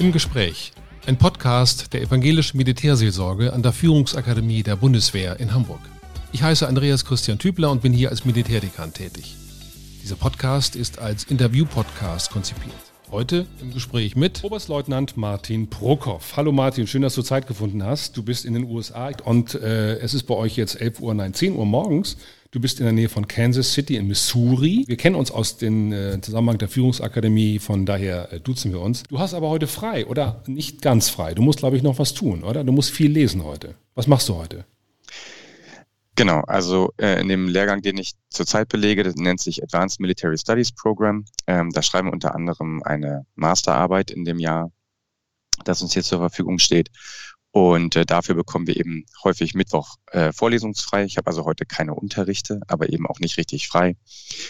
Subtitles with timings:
[0.00, 0.70] Im Gespräch.
[1.06, 5.80] Ein Podcast der evangelischen Militärseelsorge an der Führungsakademie der Bundeswehr in Hamburg.
[6.30, 9.34] Ich heiße Andreas Christian Tübler und bin hier als Militärdekan tätig.
[10.00, 12.87] Dieser Podcast ist als Interview-Podcast konzipiert.
[13.10, 16.22] Heute im Gespräch mit Oberstleutnant Martin Prokop.
[16.36, 18.18] Hallo Martin, schön, dass du Zeit gefunden hast.
[18.18, 21.32] Du bist in den USA und äh, es ist bei euch jetzt 11 Uhr, nein,
[21.32, 22.18] 10 Uhr morgens.
[22.50, 24.84] Du bist in der Nähe von Kansas City in Missouri.
[24.86, 29.04] Wir kennen uns aus dem äh, Zusammenhang der Führungsakademie, von daher äh, duzen wir uns.
[29.04, 31.32] Du hast aber heute frei oder nicht ganz frei.
[31.32, 32.62] Du musst, glaube ich, noch was tun, oder?
[32.62, 33.74] Du musst viel lesen heute.
[33.94, 34.66] Was machst du heute?
[36.18, 40.36] Genau, also äh, in dem Lehrgang, den ich zurzeit belege, das nennt sich Advanced Military
[40.36, 41.24] Studies Program.
[41.46, 44.72] Ähm, da schreiben wir unter anderem eine Masterarbeit in dem Jahr,
[45.64, 46.90] das uns hier zur Verfügung steht.
[47.52, 51.04] Und äh, dafür bekommen wir eben häufig Mittwoch äh, vorlesungsfrei.
[51.04, 53.96] Ich habe also heute keine Unterrichte, aber eben auch nicht richtig frei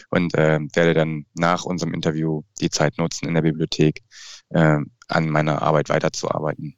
[0.08, 4.04] und äh, werde dann nach unserem Interview die Zeit nutzen, in der Bibliothek
[4.48, 6.77] äh, an meiner Arbeit weiterzuarbeiten.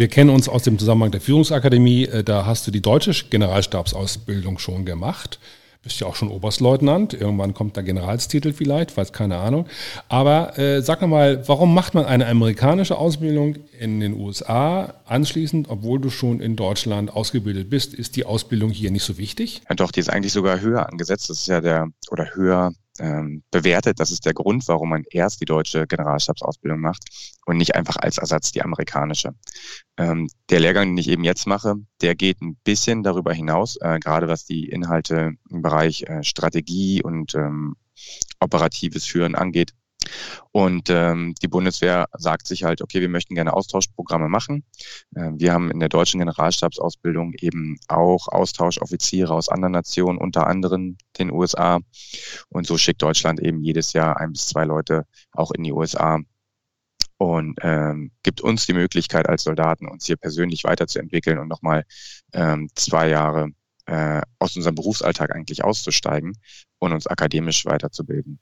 [0.00, 2.04] Wir kennen uns aus dem Zusammenhang der Führungsakademie.
[2.04, 5.38] Äh, da hast du die deutsche Generalstabsausbildung schon gemacht
[5.82, 9.66] bist ja auch schon Oberstleutnant, irgendwann kommt der Generalstitel vielleicht, weiß keine Ahnung.
[10.08, 15.98] Aber äh, sag mal, warum macht man eine amerikanische Ausbildung in den USA anschließend, obwohl
[15.98, 17.94] du schon in Deutschland ausgebildet bist?
[17.94, 19.62] Ist die Ausbildung hier nicht so wichtig?
[19.70, 21.30] Ja, doch, die ist eigentlich sogar höher angesetzt.
[21.30, 23.98] Das ist ja der, oder höher ähm, bewertet.
[23.98, 27.04] Das ist der Grund, warum man erst die deutsche Generalstabsausbildung macht
[27.46, 29.34] und nicht einfach als Ersatz die amerikanische.
[29.96, 33.98] Ähm, der Lehrgang, den ich eben jetzt mache, der geht ein bisschen darüber hinaus, äh,
[33.98, 37.76] gerade was die Inhalte im Bereich äh, Strategie und ähm,
[38.38, 39.74] operatives Führen angeht.
[40.52, 44.64] Und ähm, die Bundeswehr sagt sich halt, okay, wir möchten gerne Austauschprogramme machen.
[45.14, 50.96] Äh, wir haben in der deutschen Generalstabsausbildung eben auch Austauschoffiziere aus anderen Nationen, unter anderem
[51.18, 51.80] den USA.
[52.48, 56.20] Und so schickt Deutschland eben jedes Jahr ein bis zwei Leute auch in die USA
[57.20, 61.84] und ähm, gibt uns die Möglichkeit als Soldaten, uns hier persönlich weiterzuentwickeln und nochmal
[62.32, 63.50] ähm, zwei Jahre
[63.84, 66.38] äh, aus unserem Berufsalltag eigentlich auszusteigen
[66.78, 68.38] und uns akademisch weiterzubilden.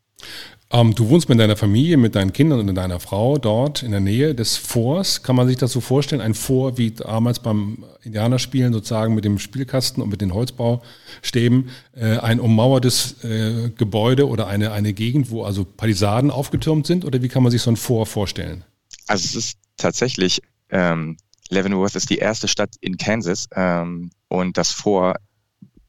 [0.70, 4.00] Ähm, du wohnst mit deiner Familie, mit deinen Kindern und deiner Frau dort in der
[4.00, 5.22] Nähe des Forts.
[5.22, 6.20] Kann man sich das so vorstellen?
[6.20, 11.70] Ein Fort wie damals beim Indianerspielen sozusagen mit dem Spielkasten und mit den Holzbaustäben.
[11.94, 17.06] Äh, ein ummauertes äh, Gebäude oder eine, eine Gegend, wo also Palisaden aufgetürmt sind?
[17.06, 18.62] Oder wie kann man sich so ein Fort vorstellen?
[19.06, 21.16] Also es ist tatsächlich, ähm,
[21.48, 25.16] Leavenworth ist die erste Stadt in Kansas ähm, und das Fort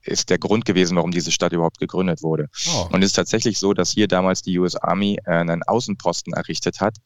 [0.10, 2.48] ist der Grund gewesen, warum diese Stadt überhaupt gegründet wurde.
[2.74, 2.90] Oh.
[2.92, 6.82] Und es ist tatsächlich so, dass hier damals die US Army äh, einen Außenposten errichtet
[6.82, 6.98] hat,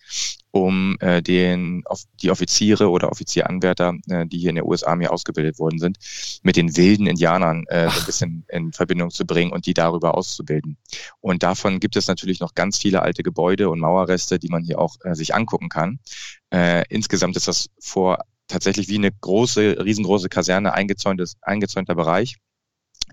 [0.51, 5.07] um äh, den, auf, die Offiziere oder Offizieranwärter, äh, die hier in der US Army
[5.07, 5.97] ausgebildet worden sind,
[6.43, 10.15] mit den wilden Indianern äh, so ein bisschen in Verbindung zu bringen und die darüber
[10.15, 10.77] auszubilden.
[11.21, 14.79] Und davon gibt es natürlich noch ganz viele alte Gebäude und Mauerreste, die man hier
[14.79, 15.99] auch äh, sich angucken kann.
[16.51, 22.37] Äh, insgesamt ist das vor tatsächlich wie eine große, riesengroße Kaserne eingezäuntes, eingezäunter Bereich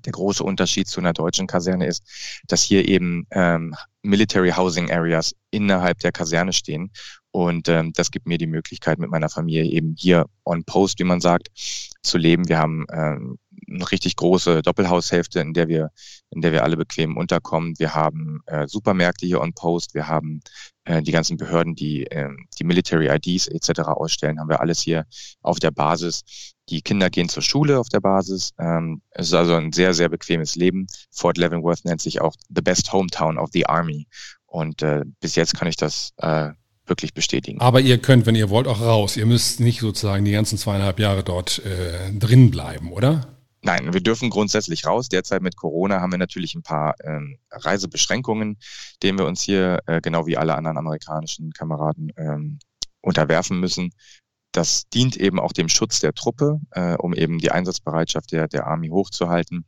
[0.05, 2.03] der große Unterschied zu einer deutschen Kaserne ist,
[2.47, 6.91] dass hier eben ähm, Military Housing Areas innerhalb der Kaserne stehen.
[7.33, 11.05] Und ähm, das gibt mir die Möglichkeit, mit meiner Familie eben hier on post, wie
[11.05, 11.49] man sagt,
[12.03, 12.49] zu leben.
[12.49, 13.39] Wir haben ähm,
[13.71, 15.91] eine richtig große Doppelhaushälfte, in der wir,
[16.31, 17.79] in der wir alle bequem unterkommen.
[17.79, 19.95] Wir haben äh, Supermärkte hier on post.
[19.95, 20.41] Wir haben
[20.85, 22.29] äh, die ganzen Behörden, die äh,
[22.59, 23.81] die Military IDs etc.
[23.81, 25.07] ausstellen, haben wir alles hier
[25.43, 26.23] auf der Basis.
[26.69, 28.51] Die Kinder gehen zur Schule auf der Basis.
[28.59, 30.87] Ähm, es ist also ein sehr, sehr bequemes Leben.
[31.11, 34.07] Fort Leavenworth nennt sich auch the best hometown of the Army.
[34.47, 36.51] Und äh, bis jetzt kann ich das äh,
[36.87, 37.61] wirklich bestätigen.
[37.61, 39.17] Aber ihr könnt, wenn ihr wollt, auch raus.
[39.17, 43.40] Ihr müsst nicht sozusagen die ganzen zweieinhalb Jahre dort äh, drin bleiben, oder?
[43.63, 45.09] Nein, wir dürfen grundsätzlich raus.
[45.09, 48.59] Derzeit mit Corona haben wir natürlich ein paar ähm, Reisebeschränkungen,
[49.03, 52.59] denen wir uns hier, äh, genau wie alle anderen amerikanischen Kameraden, ähm,
[53.03, 53.93] unterwerfen müssen.
[54.53, 58.67] Das dient eben auch dem Schutz der Truppe, äh, um eben die Einsatzbereitschaft der, der
[58.67, 59.67] Army hochzuhalten.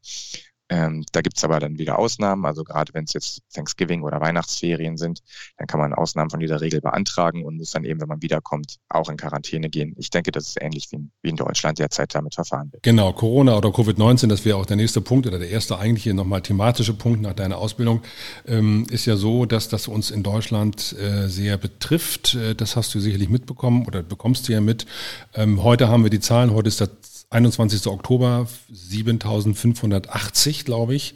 [0.72, 2.46] Ähm, da gibt's aber dann wieder Ausnahmen.
[2.46, 5.20] Also gerade wenn es jetzt Thanksgiving oder Weihnachtsferien sind,
[5.58, 8.76] dann kann man Ausnahmen von dieser Regel beantragen und muss dann eben, wenn man wiederkommt,
[8.88, 9.94] auch in Quarantäne gehen.
[9.98, 12.82] Ich denke, das ist ähnlich wie in, wie in Deutschland derzeit damit verfahren wird.
[12.84, 16.40] Genau, Corona oder Covid-19, das wäre auch der nächste Punkt oder der erste eigentliche nochmal
[16.40, 18.00] thematische Punkt nach deiner Ausbildung,
[18.46, 22.34] ähm, ist ja so, dass das uns in Deutschland äh, sehr betrifft.
[22.34, 24.86] Äh, das hast du sicherlich mitbekommen oder bekommst du ja mit.
[25.34, 26.88] Ähm, heute haben wir die Zahlen, heute ist das
[27.32, 27.86] 21.
[27.86, 31.14] Oktober 7580, glaube ich.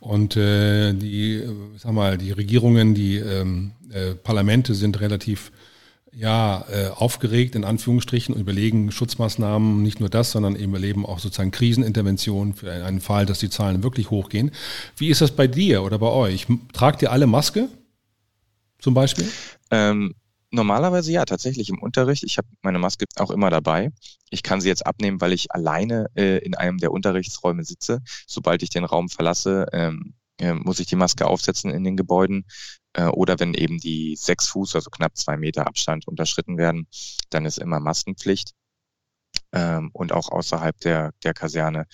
[0.00, 1.42] Und äh, die,
[1.76, 5.52] sag mal, die Regierungen, die ähm, äh, Parlamente sind relativ
[6.12, 11.18] ja, äh, aufgeregt in Anführungsstrichen und überlegen Schutzmaßnahmen, nicht nur das, sondern eben erleben auch
[11.18, 14.50] sozusagen Kriseninterventionen für einen Fall, dass die Zahlen wirklich hochgehen.
[14.96, 16.46] Wie ist das bei dir oder bei euch?
[16.72, 17.68] Tragt ihr alle Maske
[18.78, 19.28] zum Beispiel?
[19.70, 20.14] Ähm,
[20.50, 22.22] Normalerweise ja, tatsächlich im Unterricht.
[22.22, 23.92] Ich habe meine Maske auch immer dabei.
[24.30, 28.00] Ich kann sie jetzt abnehmen, weil ich alleine äh, in einem der Unterrichtsräume sitze.
[28.26, 32.46] Sobald ich den Raum verlasse, ähm, äh, muss ich die Maske aufsetzen in den Gebäuden.
[32.94, 36.86] Äh, oder wenn eben die sechs Fuß, also knapp zwei Meter Abstand unterschritten werden,
[37.30, 38.54] dann ist immer Maskenpflicht.
[39.52, 41.86] Ähm, und auch außerhalb der, der Kaserne.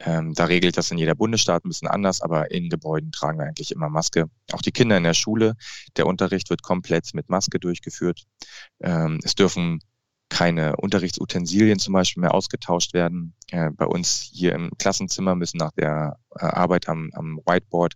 [0.00, 3.46] Ähm, da regelt das in jeder Bundesstaat ein bisschen anders, aber in Gebäuden tragen wir
[3.46, 4.26] eigentlich immer Maske.
[4.52, 5.56] Auch die Kinder in der Schule,
[5.96, 8.22] der Unterricht wird komplett mit Maske durchgeführt.
[8.80, 9.80] Ähm, es dürfen
[10.30, 13.34] keine Unterrichtsutensilien zum Beispiel mehr ausgetauscht werden.
[13.50, 17.94] Äh, bei uns hier im Klassenzimmer müssen nach der äh, Arbeit am, am Whiteboard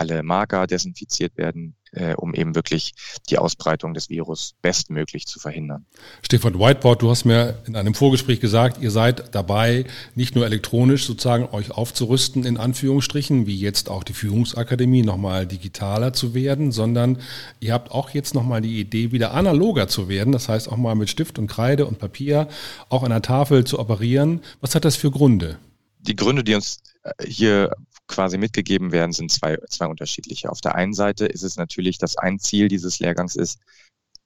[0.00, 2.94] alle Marker desinfiziert werden, äh, um eben wirklich
[3.28, 5.84] die Ausbreitung des Virus bestmöglich zu verhindern.
[6.22, 11.04] Stefan Whiteboard, du hast mir in einem Vorgespräch gesagt, ihr seid dabei, nicht nur elektronisch
[11.04, 17.18] sozusagen euch aufzurüsten, in Anführungsstrichen, wie jetzt auch die Führungsakademie nochmal digitaler zu werden, sondern
[17.60, 20.32] ihr habt auch jetzt nochmal die Idee, wieder analoger zu werden.
[20.32, 22.48] Das heißt auch mal mit Stift und Kreide und Papier
[22.88, 24.40] auch an der Tafel zu operieren.
[24.62, 25.58] Was hat das für Gründe?
[26.02, 27.74] Die Gründe, die uns äh, hier
[28.06, 30.50] quasi mitgegeben werden, sind zwei, zwei unterschiedliche.
[30.50, 33.60] Auf der einen Seite ist es natürlich, dass ein Ziel dieses Lehrgangs ist,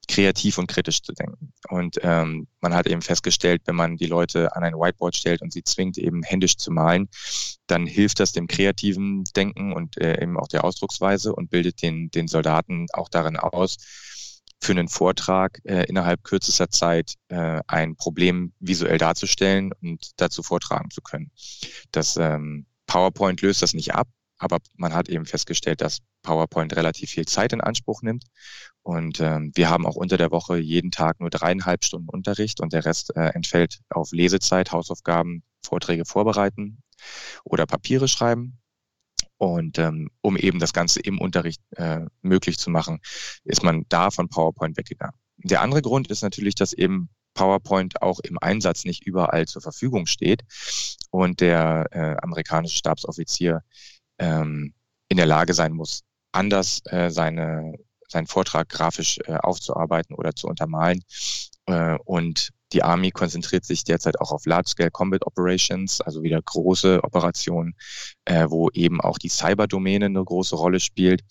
[0.09, 1.53] kreativ und kritisch zu denken.
[1.69, 5.53] Und ähm, man hat eben festgestellt, wenn man die Leute an ein Whiteboard stellt und
[5.53, 7.09] sie zwingt, eben händisch zu malen,
[7.67, 12.11] dann hilft das dem kreativen Denken und äh, eben auch der Ausdrucksweise und bildet den,
[12.11, 13.79] den Soldaten auch darin aus,
[14.61, 20.91] für einen Vortrag äh, innerhalb kürzester Zeit äh, ein Problem visuell darzustellen und dazu vortragen
[20.91, 21.31] zu können.
[21.93, 24.09] Das ähm, PowerPoint löst das nicht ab,
[24.39, 28.25] aber man hat eben festgestellt, dass PowerPoint relativ viel Zeit in Anspruch nimmt.
[28.83, 32.73] Und ähm, wir haben auch unter der Woche jeden Tag nur dreieinhalb Stunden Unterricht und
[32.73, 36.83] der Rest äh, entfällt auf Lesezeit, Hausaufgaben, Vorträge vorbereiten
[37.45, 38.59] oder Papiere schreiben.
[39.39, 43.01] Und ähm, um eben das Ganze im Unterricht äh, möglich zu machen,
[43.45, 45.17] ist man da von PowerPoint weggegangen.
[45.39, 50.07] Der andere Grund ist natürlich, dass eben PowerPoint auch im Einsatz nicht überall zur Verfügung
[50.07, 50.45] steht
[51.11, 53.63] und der äh, amerikanische Stabsoffizier
[54.19, 54.73] ähm,
[55.09, 56.03] in der Lage sein muss,
[56.33, 57.75] anders äh, seine,
[58.09, 61.03] seinen Vortrag grafisch äh, aufzuarbeiten oder zu untermalen.
[61.67, 67.03] Äh, und die Army konzentriert sich derzeit auch auf Large-Scale Combat Operations, also wieder große
[67.05, 67.75] Operationen,
[68.25, 71.23] äh, wo eben auch die Cyberdomäne eine große Rolle spielt.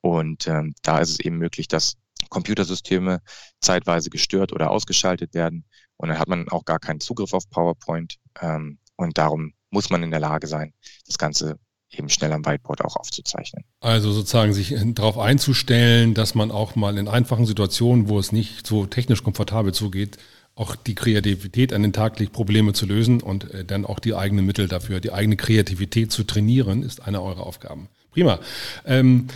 [0.00, 1.96] Und ähm, da ist es eben möglich, dass
[2.28, 3.20] Computersysteme
[3.60, 5.64] zeitweise gestört oder ausgeschaltet werden.
[5.96, 8.16] Und dann hat man auch gar keinen Zugriff auf PowerPoint.
[8.40, 10.72] Ähm, und darum muss man in der Lage sein,
[11.06, 11.58] das Ganze
[11.90, 13.64] eben schnell am Whiteboard auch aufzuzeichnen.
[13.80, 18.66] Also sozusagen sich darauf einzustellen, dass man auch mal in einfachen Situationen, wo es nicht
[18.66, 20.18] so technisch komfortabel zugeht,
[20.56, 24.14] auch die Kreativität an den Tag legt, Probleme zu lösen und äh, dann auch die
[24.14, 27.88] eigenen Mittel dafür, die eigene Kreativität zu trainieren, ist eine eurer Aufgaben.
[28.10, 28.40] Prima.
[28.86, 29.28] Ähm,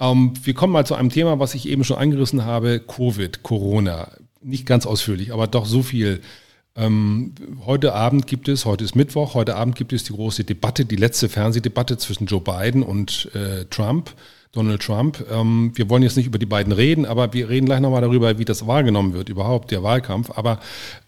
[0.00, 4.10] ähm, wir kommen mal zu einem Thema, was ich eben schon angerissen habe, Covid, Corona.
[4.40, 6.20] Nicht ganz ausführlich, aber doch so viel.
[6.76, 7.34] Ähm,
[7.66, 10.96] heute Abend gibt es, heute ist Mittwoch, heute Abend gibt es die große Debatte, die
[10.96, 14.12] letzte Fernsehdebatte zwischen Joe Biden und äh, Trump,
[14.50, 15.24] Donald Trump.
[15.30, 18.38] Ähm, wir wollen jetzt nicht über die beiden reden, aber wir reden gleich nochmal darüber,
[18.38, 20.32] wie das wahrgenommen wird, überhaupt der Wahlkampf.
[20.34, 20.58] Aber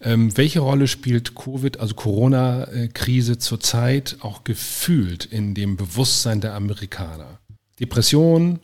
[0.01, 7.39] ähm, welche Rolle spielt Covid, also Corona-Krise zurzeit auch gefühlt in dem Bewusstsein der Amerikaner?
[7.79, 8.59] Depression,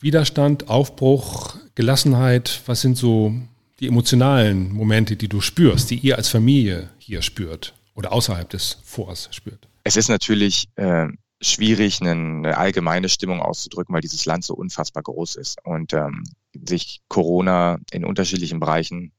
[0.00, 3.34] Widerstand, Aufbruch, Gelassenheit, was sind so
[3.80, 8.78] die emotionalen Momente, die du spürst, die ihr als Familie hier spürt oder außerhalb des
[8.84, 9.68] Forts spürt?
[9.84, 11.08] Es ist natürlich äh,
[11.40, 17.00] schwierig, eine allgemeine Stimmung auszudrücken, weil dieses Land so unfassbar groß ist und ähm, sich
[17.08, 19.12] Corona in unterschiedlichen Bereichen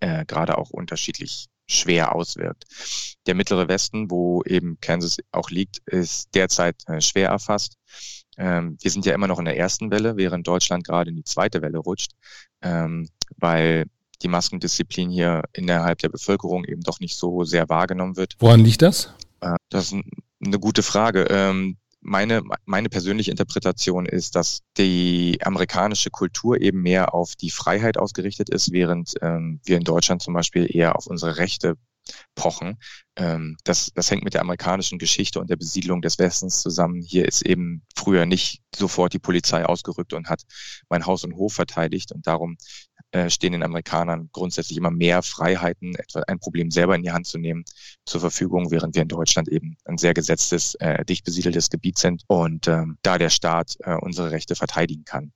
[0.00, 2.64] äh, gerade auch unterschiedlich schwer auswirkt.
[3.26, 7.76] Der mittlere Westen, wo eben Kansas auch liegt, ist derzeit äh, schwer erfasst.
[8.38, 11.24] Ähm, wir sind ja immer noch in der ersten Welle, während Deutschland gerade in die
[11.24, 12.12] zweite Welle rutscht,
[12.62, 13.86] ähm, weil
[14.22, 18.36] die Maskendisziplin hier innerhalb der Bevölkerung eben doch nicht so sehr wahrgenommen wird.
[18.38, 19.14] Woran liegt das?
[19.40, 20.04] Äh, das ist
[20.44, 21.26] eine gute Frage.
[21.30, 27.96] Ähm, meine, meine persönliche Interpretation ist, dass die amerikanische Kultur eben mehr auf die Freiheit
[27.96, 31.76] ausgerichtet ist, während ähm, wir in Deutschland zum Beispiel eher auf unsere Rechte
[32.34, 32.78] pochen.
[33.16, 37.02] Ähm, das, das hängt mit der amerikanischen Geschichte und der Besiedlung des Westens zusammen.
[37.02, 40.42] Hier ist eben früher nicht sofort die Polizei ausgerückt und hat
[40.88, 42.56] mein Haus und Hof verteidigt und darum
[43.12, 47.26] äh, stehen den Amerikanern grundsätzlich immer mehr Freiheiten, etwa ein Problem selber in die Hand
[47.26, 47.64] zu nehmen,
[48.04, 52.22] zur Verfügung, während wir in Deutschland eben ein sehr gesetztes, äh, dicht besiedeltes Gebiet sind
[52.26, 55.32] und ähm, da der Staat äh, unsere Rechte verteidigen kann.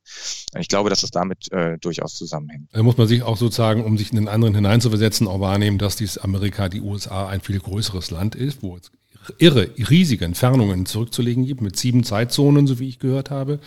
[0.59, 2.68] Ich glaube, dass es damit äh, durchaus zusammenhängt.
[2.73, 5.97] Da muss man sich auch sozusagen, um sich in den anderen hineinzuversetzen, auch wahrnehmen, dass
[5.97, 8.90] dies Amerika, die USA ein viel größeres Land ist, wo es
[9.38, 13.61] irre, riesige Entfernungen zurückzulegen gibt, mit sieben Zeitzonen, so wie ich gehört habe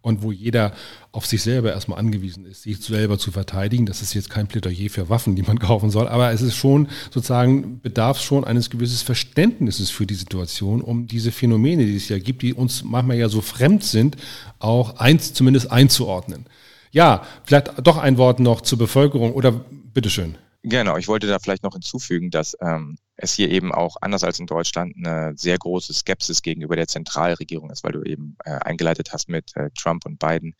[0.00, 0.72] und wo jeder
[1.12, 3.86] auf sich selber erstmal angewiesen ist, sich selber zu verteidigen.
[3.86, 6.88] Das ist jetzt kein Plädoyer für Waffen, die man kaufen soll, aber es ist schon
[7.10, 12.18] sozusagen, bedarf schon eines gewisses Verständnisses für die Situation, um diese Phänomene, die es ja
[12.18, 14.16] gibt, die uns manchmal ja so fremd sind,
[14.58, 16.46] auch eins, zumindest einzuordnen.
[16.90, 20.36] Ja, vielleicht doch ein Wort noch zur Bevölkerung oder bitteschön.
[20.62, 24.40] Genau, ich wollte da vielleicht noch hinzufügen, dass ähm, es hier eben auch anders als
[24.40, 29.12] in Deutschland eine sehr große Skepsis gegenüber der Zentralregierung ist, weil du eben äh, eingeleitet
[29.12, 30.54] hast mit äh, Trump und Biden.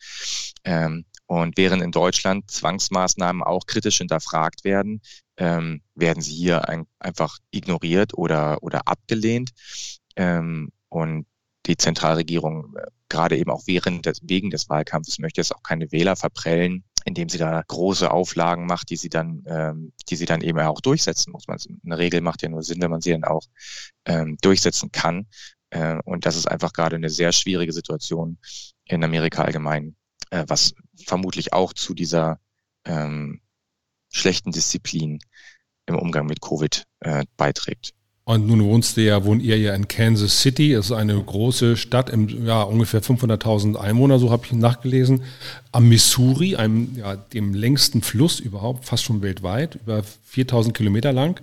[0.63, 5.01] Ähm, und während in Deutschland Zwangsmaßnahmen auch kritisch hinterfragt werden,
[5.37, 9.51] ähm, werden sie hier ein, einfach ignoriert oder, oder abgelehnt.
[10.15, 11.27] Ähm, und
[11.65, 15.91] die Zentralregierung, äh, gerade eben auch während des, wegen des Wahlkampfes, möchte es auch keine
[15.91, 20.41] Wähler verprellen, indem sie da große Auflagen macht, die sie dann, ähm, die sie dann
[20.41, 21.47] eben auch durchsetzen muss.
[21.47, 23.43] Man, eine Regel macht ja nur Sinn, wenn man sie dann auch
[24.05, 25.27] ähm, durchsetzen kann.
[25.69, 28.37] Äh, und das ist einfach gerade eine sehr schwierige Situation
[28.85, 29.95] in Amerika allgemein,
[30.31, 30.73] äh, was
[31.05, 32.39] vermutlich auch zu dieser
[32.85, 33.41] ähm,
[34.11, 35.19] schlechten Disziplin
[35.85, 37.93] im Umgang mit Covid äh, beiträgt.
[38.29, 40.73] Und nun wohnst du ja, wohnt ihr ja in Kansas City.
[40.73, 45.23] Das ist eine große Stadt, im, ja, ungefähr 500.000 Einwohner, so habe ich nachgelesen.
[45.71, 51.41] Am Missouri, einem, ja, dem längsten Fluss überhaupt, fast schon weltweit, über 4.000 Kilometer lang.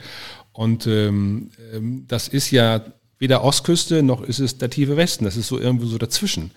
[0.53, 2.85] Und ähm, ähm, das ist ja
[3.19, 5.25] weder Ostküste noch ist es der tiefe Westen.
[5.25, 6.53] Das ist so irgendwo so dazwischen.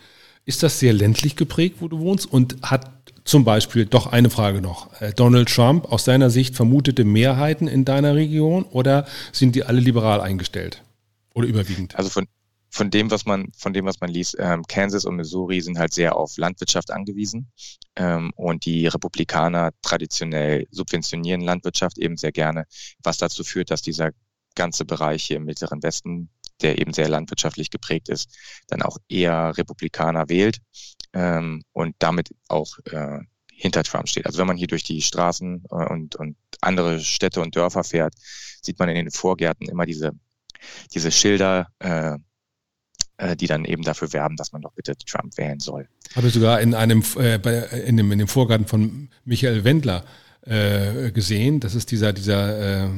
[0.46, 2.32] Ist das sehr ländlich geprägt, wo du wohnst?
[2.32, 2.99] Und hat
[3.30, 5.00] zum Beispiel doch eine Frage noch.
[5.02, 9.80] Äh, Donald Trump aus deiner Sicht vermutete Mehrheiten in deiner Region oder sind die alle
[9.80, 10.84] liberal eingestellt?
[11.36, 11.96] Oder überwiegend?
[11.96, 12.28] Also von,
[12.72, 15.94] von dem, was man, von dem, was man liest, ähm, Kansas und Missouri sind halt
[15.94, 17.52] sehr auf Landwirtschaft angewiesen.
[17.96, 22.66] Ähm, und die Republikaner traditionell subventionieren Landwirtschaft eben sehr gerne,
[23.04, 24.10] was dazu führt, dass dieser
[24.56, 26.30] ganze Bereich hier im Mittleren Westen,
[26.62, 28.36] der eben sehr landwirtschaftlich geprägt ist,
[28.68, 30.58] dann auch eher Republikaner wählt
[31.14, 34.26] ähm, und damit auch äh, hinter Trump steht.
[34.26, 38.14] Also wenn man hier durch die Straßen äh, und, und andere Städte und Dörfer fährt,
[38.62, 40.12] sieht man in den Vorgärten immer diese,
[40.94, 42.18] diese Schilder, äh,
[43.18, 45.88] äh, die dann eben dafür werben, dass man doch bitte Trump wählen soll.
[46.16, 47.36] Habe ich sogar in einem, äh,
[47.86, 50.06] in, dem, in dem Vorgarten von Michael Wendler
[50.42, 51.60] äh, gesehen.
[51.60, 52.90] Das ist dieser, dieser äh,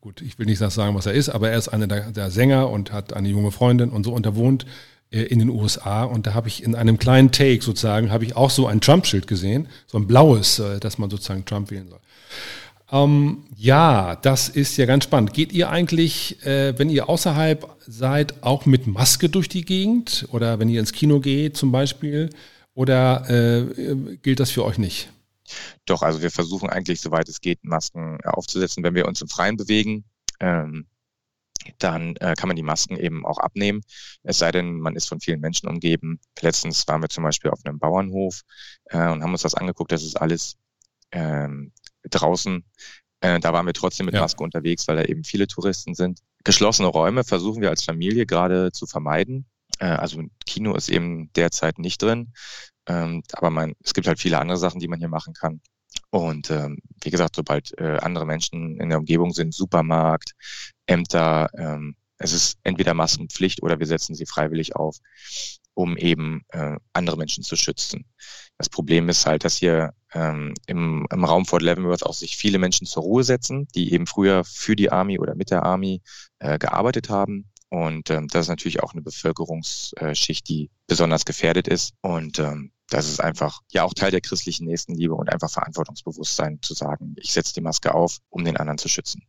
[0.00, 2.70] gut, ich will nicht sagen, was er ist, aber er ist einer der, der Sänger
[2.70, 4.66] und hat eine junge Freundin und so und er wohnt äh,
[5.10, 8.50] in den USA und da habe ich in einem kleinen Take sozusagen, habe ich auch
[8.50, 12.00] so ein Trump-Schild gesehen, so ein blaues, äh, dass man sozusagen Trump wählen soll.
[12.92, 15.32] Ähm, ja, das ist ja ganz spannend.
[15.32, 20.58] Geht ihr eigentlich, äh, wenn ihr außerhalb seid, auch mit Maske durch die Gegend oder
[20.58, 22.30] wenn ihr ins Kino geht zum Beispiel
[22.74, 25.10] oder äh, gilt das für euch nicht?
[25.86, 29.56] Doch, also wir versuchen eigentlich, soweit es geht, Masken aufzusetzen, wenn wir uns im Freien
[29.56, 30.04] bewegen.
[30.38, 30.86] Ähm,
[31.78, 33.82] dann äh, kann man die Masken eben auch abnehmen.
[34.22, 36.20] Es sei denn, man ist von vielen Menschen umgeben.
[36.40, 38.42] Letztens waren wir zum Beispiel auf einem Bauernhof
[38.86, 39.92] äh, und haben uns das angeguckt.
[39.92, 40.56] Das ist alles
[41.12, 41.72] ähm,
[42.04, 42.64] draußen.
[43.20, 44.20] Äh, da waren wir trotzdem mit ja.
[44.20, 46.20] Maske unterwegs, weil da eben viele Touristen sind.
[46.44, 49.46] Geschlossene Räume versuchen wir als Familie gerade zu vermeiden.
[49.78, 52.32] Äh, also Kino ist eben derzeit nicht drin.
[52.86, 55.60] Ähm, aber man, es gibt halt viele andere Sachen, die man hier machen kann.
[56.10, 60.32] Und ähm, wie gesagt, sobald äh, andere Menschen in der Umgebung sind, Supermarkt,
[60.90, 64.98] Ämter, ähm, es ist entweder Maskenpflicht oder wir setzen sie freiwillig auf,
[65.72, 68.04] um eben äh, andere Menschen zu schützen.
[68.58, 72.58] Das Problem ist halt, dass hier ähm, im, im Raum Fort Leavenworth auch sich viele
[72.58, 76.02] Menschen zur Ruhe setzen, die eben früher für die Army oder mit der Army
[76.40, 77.50] äh, gearbeitet haben.
[77.70, 81.94] Und ähm, das ist natürlich auch eine Bevölkerungsschicht, die besonders gefährdet ist.
[82.02, 86.74] Und ähm, das ist einfach ja auch Teil der christlichen Nächstenliebe und einfach Verantwortungsbewusstsein zu
[86.74, 89.22] sagen, ich setze die Maske auf, um den anderen zu schützen.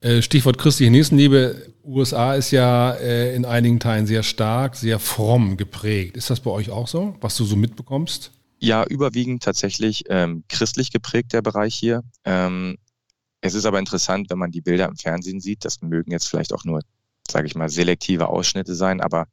[0.00, 1.72] Äh, Stichwort christliche Nächstenliebe.
[1.84, 6.16] USA ist ja äh, in einigen Teilen sehr stark, sehr fromm geprägt.
[6.16, 8.30] Ist das bei euch auch so, was du so mitbekommst?
[8.60, 12.02] Ja, überwiegend tatsächlich ähm, christlich geprägt der Bereich hier.
[12.24, 12.76] Ähm,
[13.40, 15.64] es ist aber interessant, wenn man die Bilder im Fernsehen sieht.
[15.64, 16.80] Das mögen jetzt vielleicht auch nur,
[17.28, 19.26] sage ich mal, selektive Ausschnitte sein, aber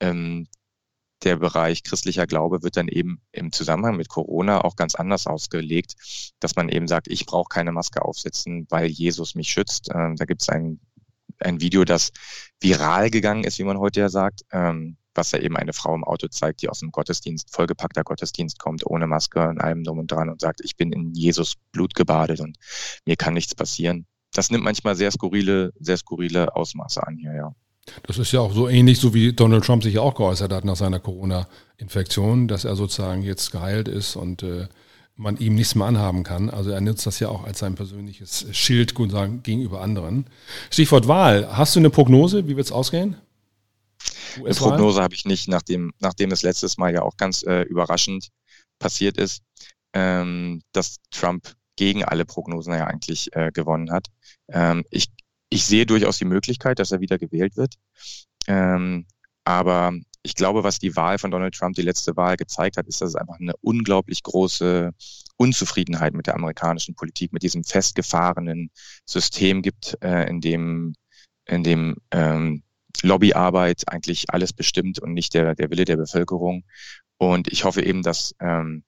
[0.00, 0.46] ähm,
[1.24, 5.94] der Bereich christlicher Glaube wird dann eben im Zusammenhang mit Corona auch ganz anders ausgelegt,
[6.40, 9.88] dass man eben sagt, ich brauche keine Maske aufsetzen, weil Jesus mich schützt.
[9.94, 10.80] Ähm, da gibt es ein,
[11.38, 12.12] ein Video, das
[12.60, 16.04] viral gegangen ist, wie man heute ja sagt, ähm, was ja eben eine Frau im
[16.04, 20.10] Auto zeigt, die aus dem Gottesdienst, vollgepackter Gottesdienst kommt, ohne Maske und allem drum und
[20.10, 22.58] dran und sagt, ich bin in Jesus Blut gebadet und
[23.06, 24.06] mir kann nichts passieren.
[24.32, 27.54] Das nimmt manchmal sehr skurrile, sehr skurrile Ausmaße an hier, ja.
[28.02, 30.76] Das ist ja auch so ähnlich, so wie Donald Trump sich auch geäußert hat nach
[30.76, 34.68] seiner Corona-Infektion, dass er sozusagen jetzt geheilt ist und äh,
[35.16, 36.50] man ihm nichts mehr anhaben kann.
[36.50, 40.26] Also er nutzt das ja auch als sein persönliches Schild gegenüber anderen.
[40.70, 41.56] Stichwort Wahl.
[41.56, 42.46] Hast du eine Prognose?
[42.48, 43.16] Wie wird es ausgehen?
[44.36, 48.28] Prognose habe ich nicht, nachdem, nachdem es letztes Mal ja auch ganz äh, überraschend
[48.78, 49.42] passiert ist,
[49.94, 54.08] ähm, dass Trump gegen alle Prognosen ja eigentlich äh, gewonnen hat.
[54.48, 55.06] Ähm, ich,
[55.50, 57.74] ich sehe durchaus die Möglichkeit, dass er wieder gewählt wird.
[58.46, 59.06] Ähm,
[59.44, 63.00] aber ich glaube, was die Wahl von Donald Trump, die letzte Wahl gezeigt hat, ist,
[63.00, 64.92] dass es einfach eine unglaublich große
[65.36, 68.70] Unzufriedenheit mit der amerikanischen Politik, mit diesem festgefahrenen
[69.04, 70.94] System gibt, äh, in dem,
[71.44, 72.64] in dem ähm,
[73.02, 76.64] Lobbyarbeit eigentlich alles bestimmt und nicht der, der Wille der Bevölkerung.
[77.18, 78.82] Und ich hoffe eben, dass, ähm,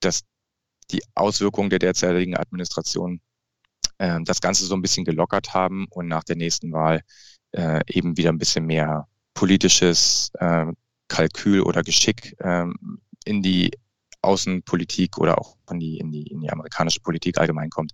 [0.00, 0.22] dass
[0.90, 3.20] die Auswirkungen der derzeitigen Administration
[4.02, 7.02] äh, das Ganze so ein bisschen gelockert haben und nach der nächsten Wahl
[7.52, 10.66] äh, eben wieder ein bisschen mehr politisches äh,
[11.08, 12.66] Kalkül oder Geschick äh,
[13.24, 13.70] in die
[14.20, 17.92] Außenpolitik oder auch in die, in die, in die amerikanische Politik allgemein kommt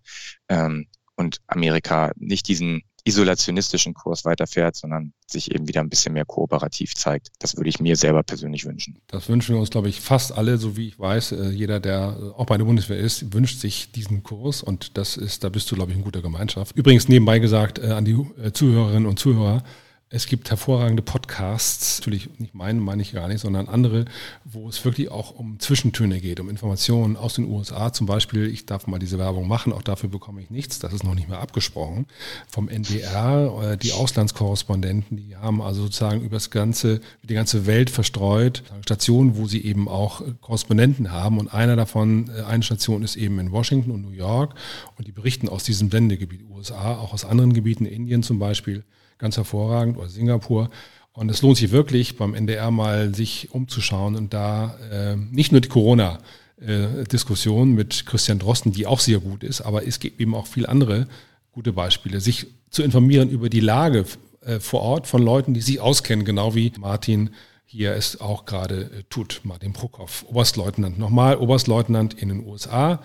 [0.48, 0.86] ähm,
[1.16, 6.94] und Amerika nicht diesen isolationistischen Kurs weiterfährt, sondern sich eben wieder ein bisschen mehr kooperativ
[6.94, 7.28] zeigt.
[7.38, 8.98] Das würde ich mir selber persönlich wünschen.
[9.08, 11.32] Das wünschen wir uns, glaube ich, fast alle, so wie ich weiß.
[11.32, 15.44] Äh, jeder, der auch bei der Bundeswehr ist, wünscht sich diesen Kurs und das ist,
[15.44, 16.76] da bist du, glaube ich, in guter Gemeinschaft.
[16.76, 19.62] Übrigens nebenbei gesagt äh, an die äh, Zuhörerinnen und Zuhörer,
[20.10, 24.06] es gibt hervorragende Podcasts, natürlich nicht meinen, meine ich gar nicht, sondern andere,
[24.44, 27.92] wo es wirklich auch um Zwischentöne geht, um Informationen aus den USA.
[27.92, 31.04] Zum Beispiel, ich darf mal diese Werbung machen, auch dafür bekomme ich nichts, das ist
[31.04, 32.06] noch nicht mehr abgesprochen.
[32.48, 39.36] Vom NDR, äh, die Auslandskorrespondenten, die haben also sozusagen über die ganze Welt verstreut, Stationen,
[39.36, 41.38] wo sie eben auch Korrespondenten haben.
[41.38, 44.54] Und einer davon, äh, eine Station ist eben in Washington und New York
[44.96, 48.84] und die berichten aus diesem Sendegebiet USA, auch aus anderen Gebieten, Indien zum Beispiel
[49.18, 50.70] ganz hervorragend oder Singapur.
[51.12, 55.60] Und es lohnt sich wirklich beim NDR mal sich umzuschauen und da äh, nicht nur
[55.60, 56.20] die Corona
[56.60, 60.68] äh, mit Christian Drosten, die auch sehr gut ist, aber es gibt eben auch viele
[60.68, 61.08] andere
[61.50, 64.04] gute Beispiele, sich zu informieren über die Lage
[64.42, 67.30] äh, vor Ort von Leuten, die sich auskennen, genau wie Martin
[67.64, 73.02] hier es auch gerade äh, tut, Martin Prokop, Oberstleutnant, nochmal Oberstleutnant in den USA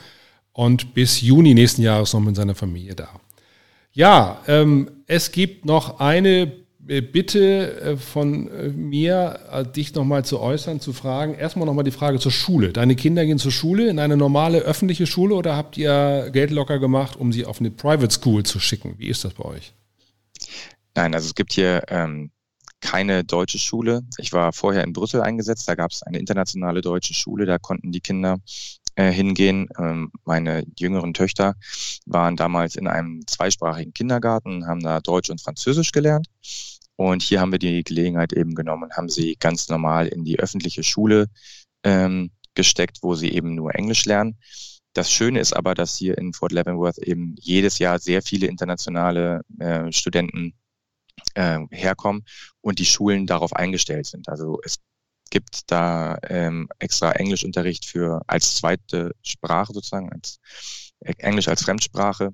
[0.51, 3.09] und bis Juni nächsten Jahres noch mit seiner Familie da.
[3.91, 10.81] Ja, ähm, es gibt noch eine Bitte äh, von äh, mir, dich nochmal zu äußern,
[10.81, 11.33] zu fragen.
[11.33, 12.73] Erstmal nochmal die Frage zur Schule.
[12.73, 16.79] Deine Kinder gehen zur Schule, in eine normale öffentliche Schule oder habt ihr Geld locker
[16.79, 18.95] gemacht, um sie auf eine Private School zu schicken?
[18.97, 19.73] Wie ist das bei euch?
[20.95, 22.31] Nein, also es gibt hier ähm,
[22.81, 24.01] keine deutsche Schule.
[24.17, 27.91] Ich war vorher in Brüssel eingesetzt, da gab es eine internationale deutsche Schule, da konnten
[27.91, 28.39] die Kinder
[28.95, 29.69] äh, hingehen.
[29.79, 31.55] Ähm, meine jüngeren Töchter
[32.05, 36.27] waren damals in einem zweisprachigen Kindergarten, haben da Deutsch und Französisch gelernt.
[36.95, 40.39] Und hier haben wir die Gelegenheit eben genommen und haben sie ganz normal in die
[40.39, 41.27] öffentliche Schule
[41.83, 44.37] ähm, gesteckt, wo sie eben nur Englisch lernen.
[44.93, 49.41] Das Schöne ist aber, dass hier in Fort Leavenworth eben jedes Jahr sehr viele internationale
[49.59, 50.53] äh, Studenten
[51.33, 52.25] äh, herkommen
[52.61, 54.29] und die Schulen darauf eingestellt sind.
[54.29, 54.77] Also es
[55.31, 60.39] gibt da ähm, extra Englischunterricht für als zweite Sprache sozusagen, als
[60.99, 62.29] äh, Englisch als Fremdsprache.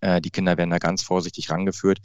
[0.00, 2.00] Äh, die Kinder werden da ganz vorsichtig rangeführt.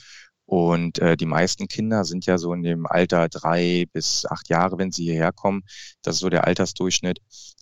[0.45, 4.77] Und äh, die meisten Kinder sind ja so in dem Alter drei bis acht Jahre,
[4.77, 5.63] wenn sie hierher kommen.
[6.03, 7.19] Das ist so der Altersdurchschnitt.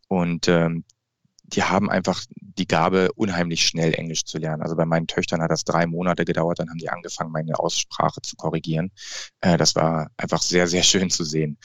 [0.07, 0.83] Und ähm,
[1.43, 4.63] die haben einfach die Gabe, unheimlich schnell Englisch zu lernen.
[4.63, 8.21] Also bei meinen Töchtern hat das drei Monate gedauert, dann haben die angefangen, meine Aussprache
[8.21, 8.91] zu korrigieren.
[9.41, 11.57] Äh, das war einfach sehr, sehr schön zu sehen.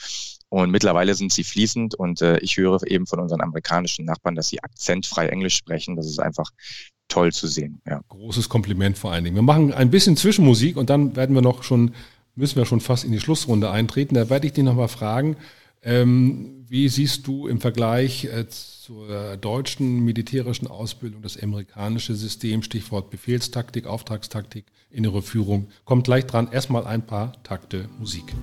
[0.49, 4.49] Und mittlerweile sind sie fließend und äh, ich höre eben von unseren amerikanischen Nachbarn, dass
[4.49, 5.95] sie akzentfrei Englisch sprechen.
[5.95, 6.51] Das ist einfach
[7.09, 7.81] toll zu sehen.
[7.85, 8.01] Ja.
[8.07, 9.35] Großes Kompliment vor allen Dingen.
[9.35, 11.91] Wir machen ein bisschen Zwischenmusik und dann werden wir noch schon,
[12.35, 14.15] müssen wir schon fast in die Schlussrunde eintreten.
[14.15, 15.35] Da werde ich dich nochmal fragen,
[15.83, 23.09] ähm, wie siehst du im Vergleich äh, zur deutschen militärischen Ausbildung das amerikanische System, Stichwort
[23.09, 25.67] Befehlstaktik, Auftragstaktik, innere Führung?
[25.85, 26.49] Kommt gleich dran.
[26.51, 28.33] Erstmal ein paar Takte Musik.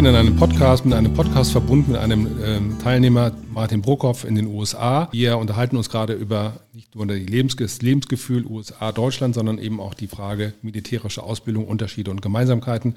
[0.00, 4.34] Bin in einem Podcast, mit einem Podcast verbunden mit einem ähm, Teilnehmer, Martin Brokoff in
[4.34, 5.10] den USA.
[5.12, 10.06] Wir unterhalten uns gerade über nicht nur das Lebensgefühl USA, Deutschland, sondern eben auch die
[10.06, 12.94] Frage militärische Ausbildung, Unterschiede und Gemeinsamkeiten.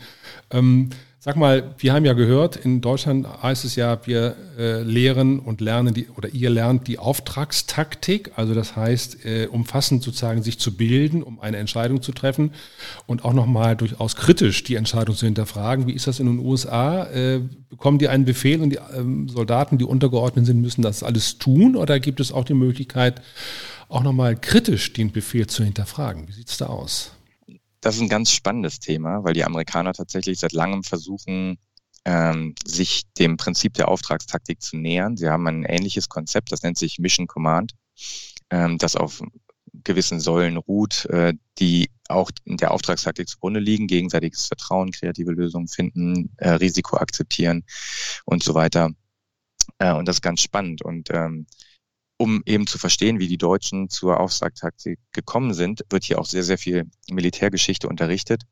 [0.49, 0.91] Ähm,
[1.25, 5.61] Sag mal, wir haben ja gehört, in Deutschland heißt es ja, wir äh, lehren und
[5.61, 10.75] lernen die, oder ihr lernt die Auftragstaktik, also das heißt, äh, umfassend sozusagen sich zu
[10.75, 12.51] bilden, um eine Entscheidung zu treffen
[13.05, 15.87] und auch nochmal durchaus kritisch die Entscheidung zu hinterfragen.
[15.87, 17.05] Wie ist das in den USA?
[17.05, 21.37] Äh, bekommen die einen Befehl und die ähm, Soldaten, die untergeordnet sind, müssen das alles
[21.37, 23.21] tun oder gibt es auch die Möglichkeit,
[23.87, 26.27] auch nochmal kritisch den Befehl zu hinterfragen?
[26.27, 27.13] Wie sieht es da aus?
[27.83, 31.57] Das ist ein ganz spannendes Thema, weil die Amerikaner tatsächlich seit langem versuchen,
[32.05, 35.17] ähm, sich dem Prinzip der Auftragstaktik zu nähern.
[35.17, 37.73] Sie haben ein ähnliches Konzept, das nennt sich Mission Command,
[38.51, 39.21] ähm, das auf
[39.83, 45.67] gewissen Säulen ruht, äh, die auch in der Auftragstaktik zugrunde liegen, gegenseitiges Vertrauen, kreative Lösungen
[45.67, 47.65] finden, äh, Risiko akzeptieren
[48.23, 48.91] und so weiter.
[49.79, 50.83] Äh, und das ist ganz spannend.
[50.83, 51.47] Und ähm,
[52.17, 56.43] um eben zu verstehen, wie die Deutschen zur Auftragstaktik gekommen sind, wird hier auch sehr,
[56.43, 58.43] sehr viel Militärgeschichte unterrichtet,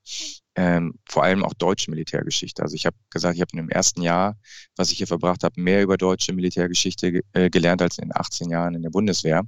[0.56, 2.63] ähm, vor allem auch deutsche Militärgeschichte.
[2.63, 4.38] Also ich habe gesagt, ich habe in dem ersten Jahr,
[4.76, 8.50] was ich hier verbracht habe, mehr über deutsche Militärgeschichte äh, gelernt als in den 18
[8.50, 9.43] Jahren in der Bundeswehr,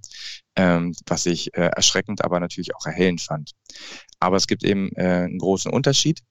[0.56, 3.52] ähm, was ich äh, erschreckend, aber natürlich auch erhellend fand.
[4.20, 6.22] Aber es gibt eben äh, einen großen Unterschied,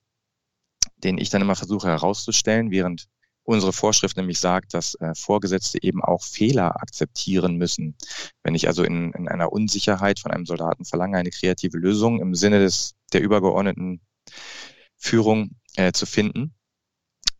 [0.97, 3.07] den ich dann immer versuche herauszustellen, während
[3.43, 7.95] unsere Vorschrift nämlich sagt, dass äh, Vorgesetzte eben auch Fehler akzeptieren müssen.
[8.43, 12.35] Wenn ich also in, in einer Unsicherheit von einem Soldaten verlange, eine kreative Lösung im
[12.35, 14.01] Sinne des, der übergeordneten
[14.97, 16.55] Führung äh, zu finden,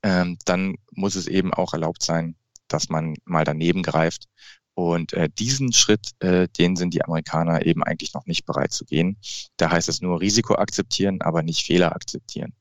[0.03, 2.35] ähm, dann muss es eben auch erlaubt sein,
[2.67, 4.27] dass man mal daneben greift.
[4.75, 8.85] Und äh, diesen Schritt, äh, den sind die Amerikaner eben eigentlich noch nicht bereit zu
[8.85, 9.17] gehen.
[9.57, 12.53] Da heißt es nur Risiko akzeptieren, aber nicht Fehler akzeptieren.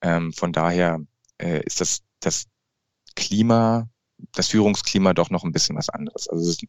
[0.00, 1.00] Ähm, von daher
[1.38, 2.46] äh, ist das, das
[3.18, 3.88] Klima,
[4.32, 6.28] das Führungsklima doch noch ein bisschen was anderes.
[6.28, 6.64] Also es ist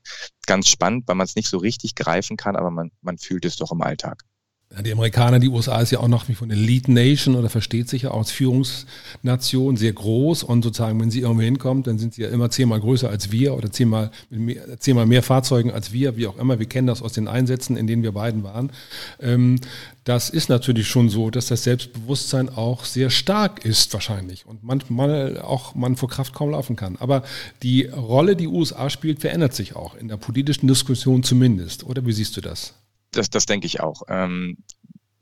[0.47, 3.55] ganz spannend, weil man es nicht so richtig greifen kann, aber man, man fühlt es
[3.55, 4.23] doch im Alltag.
[4.71, 8.03] Die Amerikaner, die USA ist ja auch noch wie von Elite Nation oder versteht sich
[8.03, 12.21] ja auch als Führungsnation sehr groß und sozusagen, wenn sie irgendwo hinkommt, dann sind sie
[12.21, 16.27] ja immer zehnmal größer als wir oder zehnmal, mehr, zehnmal mehr Fahrzeugen als wir, wie
[16.27, 16.59] auch immer.
[16.59, 18.71] Wir kennen das aus den Einsätzen, in denen wir beiden waren.
[19.19, 19.59] Ähm,
[20.03, 25.41] das ist natürlich schon so, dass das Selbstbewusstsein auch sehr stark ist wahrscheinlich und manchmal
[25.41, 26.95] auch man vor Kraft kaum laufen kann.
[26.97, 27.23] Aber
[27.63, 31.83] die Rolle, die USA spielt, verändert sich auch in der politischen Diskussion zumindest.
[31.83, 32.75] Oder wie siehst du das?
[33.11, 34.03] Das, das denke ich auch.
[34.07, 34.57] Ähm,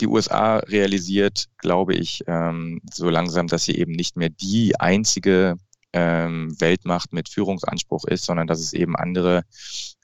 [0.01, 5.55] die USA realisiert, glaube ich, ähm, so langsam, dass sie eben nicht mehr die einzige
[5.93, 9.43] ähm, Weltmacht mit Führungsanspruch ist, sondern dass es eben andere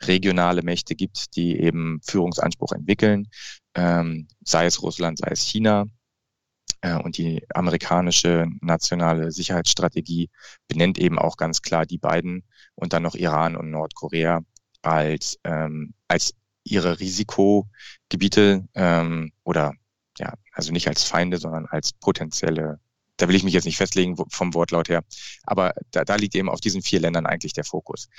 [0.01, 3.27] regionale Mächte gibt, die eben Führungsanspruch entwickeln,
[3.75, 5.85] ähm, sei es Russland, sei es China.
[6.81, 10.29] Äh, und die amerikanische nationale Sicherheitsstrategie
[10.67, 12.43] benennt eben auch ganz klar die beiden
[12.75, 14.41] und dann noch Iran und Nordkorea
[14.81, 19.73] als, ähm, als ihre Risikogebiete ähm, oder
[20.17, 22.79] ja, also nicht als Feinde, sondern als potenzielle,
[23.17, 25.03] da will ich mich jetzt nicht festlegen vom Wortlaut her,
[25.43, 28.09] aber da, da liegt eben auf diesen vier Ländern eigentlich der Fokus.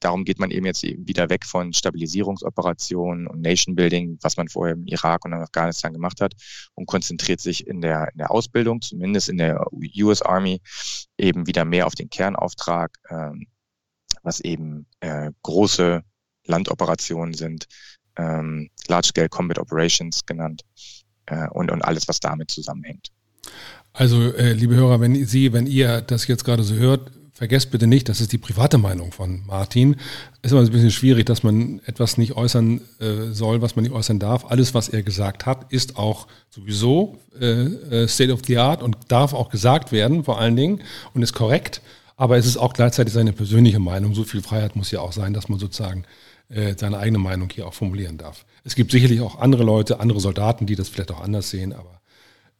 [0.00, 4.74] Darum geht man eben jetzt wieder weg von Stabilisierungsoperationen und Nation Building, was man vorher
[4.74, 6.34] im Irak und Afghanistan gemacht hat,
[6.74, 10.60] und konzentriert sich in der, in der Ausbildung, zumindest in der US Army,
[11.16, 13.46] eben wieder mehr auf den Kernauftrag, ähm,
[14.24, 16.02] was eben äh, große
[16.44, 17.66] Landoperationen sind,
[18.16, 20.62] ähm, Large-Scale Combat Operations genannt
[21.26, 23.08] äh, und, und alles, was damit zusammenhängt.
[23.92, 27.86] Also, äh, liebe Hörer, wenn Sie, wenn ihr das jetzt gerade so hört, vergesst bitte
[27.86, 29.96] nicht, das ist die private Meinung von Martin.
[30.42, 33.92] Ist immer ein bisschen schwierig, dass man etwas nicht äußern äh, soll, was man nicht
[33.92, 34.44] äußern darf.
[34.46, 38.96] Alles, was er gesagt hat, ist auch sowieso äh, äh State of the Art und
[39.08, 40.82] darf auch gesagt werden, vor allen Dingen,
[41.14, 41.82] und ist korrekt.
[42.16, 44.14] Aber es ist auch gleichzeitig seine persönliche Meinung.
[44.14, 46.04] So viel Freiheit muss ja auch sein, dass man sozusagen
[46.52, 48.44] äh, seine eigene Meinung hier auch formulieren darf.
[48.64, 52.00] Es gibt sicherlich auch andere Leute, andere Soldaten, die das vielleicht auch anders sehen, aber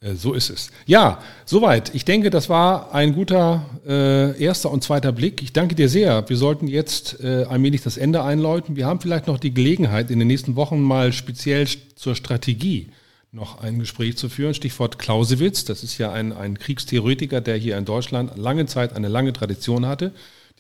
[0.01, 0.71] äh, so ist es.
[0.87, 1.95] Ja, soweit.
[1.95, 5.43] Ich denke, das war ein guter äh, erster und zweiter Blick.
[5.43, 6.29] Ich danke dir sehr.
[6.29, 8.77] Wir sollten jetzt äh, allmählich das Ende einläuten.
[8.77, 12.89] Wir haben vielleicht noch die Gelegenheit, in den nächsten Wochen mal speziell zur Strategie
[13.31, 14.53] noch ein Gespräch zu führen.
[14.53, 15.65] Stichwort Clausewitz.
[15.65, 19.87] Das ist ja ein, ein Kriegstheoretiker, der hier in Deutschland lange Zeit eine lange Tradition
[19.87, 20.13] hatte.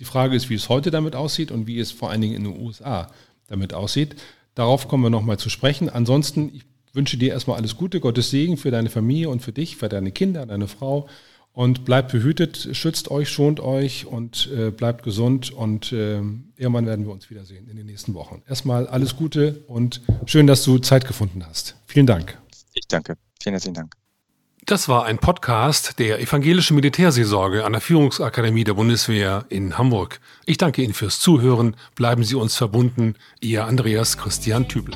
[0.02, 2.42] Die Frage ist, wie es heute damit aussieht und wie es vor allen Dingen in
[2.42, 3.08] den USA
[3.46, 4.16] damit aussieht.
[4.56, 5.88] Darauf kommen wir nochmal zu sprechen.
[5.88, 9.76] Ansonsten, ich wünsche dir erstmal alles Gute, Gottes Segen für deine Familie und für dich,
[9.76, 11.08] für deine Kinder, deine Frau.
[11.52, 15.52] Und bleibt behütet, schützt euch, schont euch und äh, bleibt gesund.
[15.52, 16.16] Und äh,
[16.56, 18.42] irgendwann werden wir uns wiedersehen in den nächsten Wochen.
[18.48, 21.76] Erstmal alles Gute und schön, dass du Zeit gefunden hast.
[21.86, 22.36] Vielen Dank.
[22.74, 23.14] Ich danke.
[23.40, 24.01] Vielen herzlichen Dank.
[24.72, 30.18] Das war ein Podcast der Evangelischen Militärseelsorge an der Führungsakademie der Bundeswehr in Hamburg.
[30.46, 31.76] Ich danke Ihnen fürs Zuhören.
[31.94, 33.16] Bleiben Sie uns verbunden.
[33.40, 34.94] Ihr Andreas Christian Tübel.